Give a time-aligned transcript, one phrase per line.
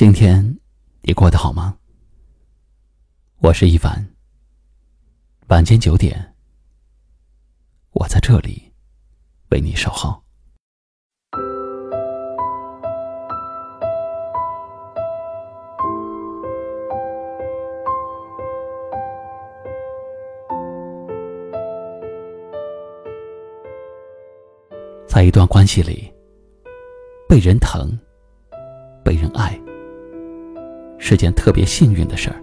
[0.00, 0.42] 今天
[1.02, 1.76] 你过得好吗？
[3.42, 4.02] 我是一凡。
[5.48, 6.34] 晚间九点，
[7.90, 8.72] 我在这里
[9.50, 10.18] 为你守候。
[25.06, 26.10] 在一段关系里，
[27.28, 27.98] 被人疼，
[29.04, 29.60] 被人爱。
[31.02, 32.36] 是件特别幸运的事儿，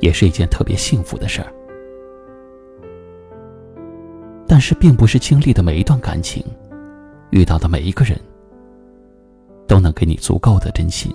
[0.00, 1.52] 也是一件特别幸福的事儿。
[4.46, 6.42] 但是，并不是经历的每一段感情，
[7.30, 8.18] 遇到的每一个人，
[9.66, 11.14] 都能给你足够的真心，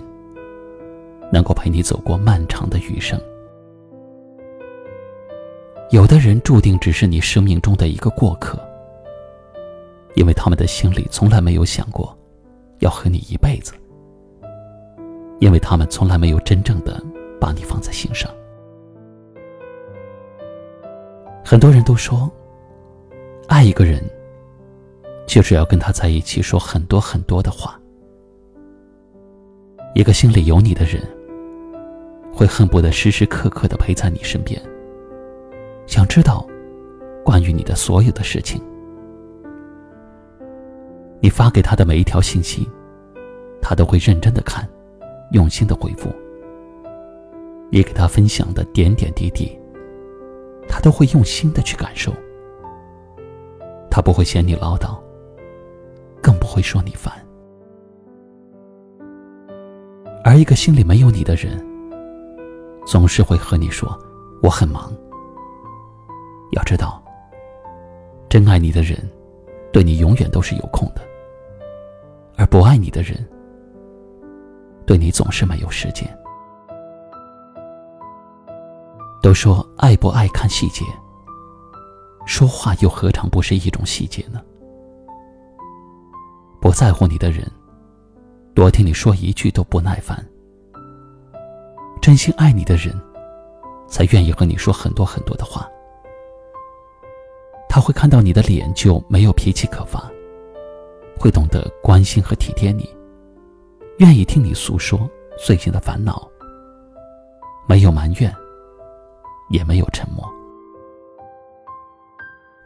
[1.32, 3.20] 能够陪你走过漫长的余生。
[5.90, 8.56] 有的人注定只是你生命中的一个过客，
[10.14, 12.16] 因为他们的心里从来没有想过，
[12.78, 13.74] 要和你一辈子。
[15.44, 16.98] 因为他们从来没有真正的
[17.38, 18.30] 把你放在心上。
[21.44, 22.32] 很多人都说，
[23.46, 24.02] 爱一个人，
[25.26, 27.78] 就是要跟他在一起说很多很多的话。
[29.94, 31.02] 一个心里有你的人，
[32.32, 34.58] 会恨不得时时刻刻的陪在你身边，
[35.86, 36.48] 想知道
[37.22, 38.58] 关于你的所有的事情。
[41.20, 42.66] 你发给他的每一条信息，
[43.60, 44.66] 他都会认真的看。
[45.34, 46.08] 用心的回复，
[47.68, 49.58] 你给他分享的点点滴滴，
[50.68, 52.14] 他都会用心的去感受。
[53.90, 54.96] 他不会嫌你唠叨，
[56.22, 57.12] 更不会说你烦。
[60.22, 61.58] 而一个心里没有你的人，
[62.86, 63.98] 总是会和你说
[64.40, 64.96] 我很忙。
[66.52, 67.02] 要知道，
[68.28, 68.96] 真爱你的人，
[69.72, 71.02] 对你永远都是有空的，
[72.36, 73.16] 而不爱你的人。
[74.86, 76.06] 对你总是没有时间。
[79.22, 80.84] 都说爱不爱看细节，
[82.26, 84.40] 说话又何尝不是一种细节呢？
[86.60, 87.50] 不在乎你的人，
[88.54, 90.16] 多听你说一句都不耐烦；
[92.02, 92.94] 真心爱你的人，
[93.88, 95.66] 才愿意和你说很多很多的话。
[97.68, 100.08] 他会看到你的脸就没有脾气可发，
[101.18, 102.88] 会懂得关心和体贴你。
[103.98, 106.28] 愿意听你诉说最近的烦恼，
[107.68, 108.34] 没有埋怨，
[109.50, 110.28] 也没有沉默。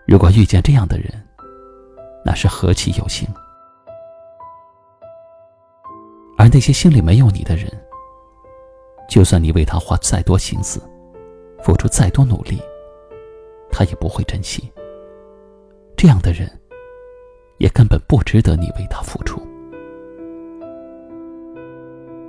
[0.06, 1.12] 如果遇见这样的人，
[2.24, 3.28] 那是何其有幸。
[6.38, 7.70] 而那些心里没有你的人，
[9.06, 10.80] 就算你为他花再多心思，
[11.62, 12.58] 付出再多努力，
[13.70, 14.72] 他也不会珍惜。
[15.94, 16.50] 这样的人，
[17.58, 19.46] 也根本不值得你为他付出。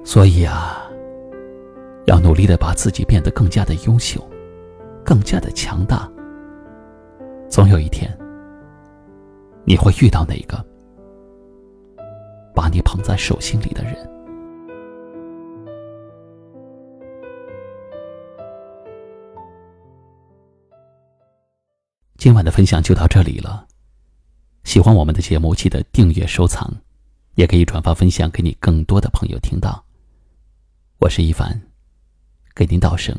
[0.09, 0.89] 所以啊，
[2.07, 4.19] 要努力的把自己变得更加的优秀，
[5.05, 6.11] 更加的强大。
[7.47, 8.09] 总有一天，
[9.65, 10.65] 你会遇到那个
[12.55, 13.95] 把你捧在手心里的人。
[22.17, 23.63] 今晚的分享就到这里了。
[24.63, 26.67] 喜欢我们的节目，记得订阅收藏，
[27.35, 29.85] 也可以转发分享给你更多的朋友听到。
[31.01, 31.61] 我是一凡，
[32.53, 33.17] 给您道声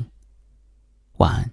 [1.16, 1.50] 晚安。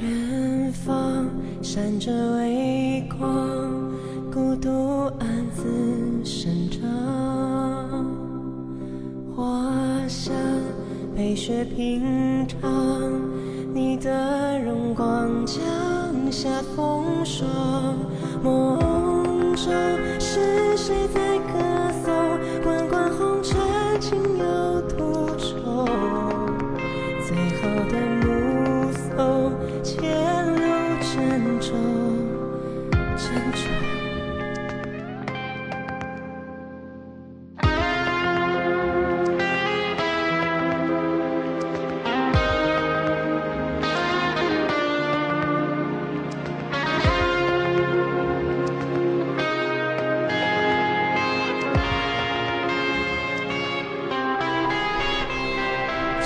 [0.00, 1.30] 远方
[1.62, 3.99] 闪着微光。
[4.40, 6.80] 孤独暗自生长，
[9.36, 9.70] 花
[10.08, 10.32] 香
[11.14, 12.58] 被雪平常。
[13.74, 15.60] 你的荣光降
[16.32, 17.46] 下风霜，
[18.42, 18.78] 梦
[19.54, 19.70] 中
[20.18, 22.10] 是谁在歌颂？
[22.62, 23.60] 滚滚红尘，
[24.00, 25.86] 情有独钟。
[27.28, 29.52] 最后的目送，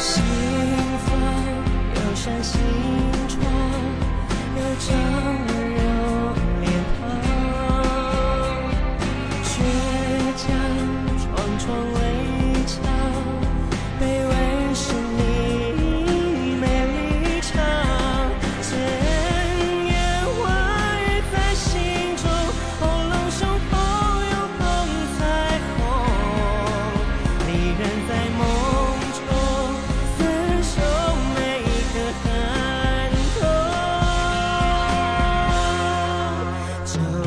[0.06, 0.22] 心
[1.06, 1.18] 房
[1.94, 2.60] 有扇心
[3.26, 3.40] 窗，
[4.54, 5.33] 有张。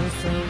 [0.10, 0.47] so